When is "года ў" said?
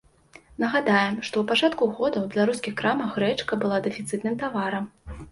1.97-2.31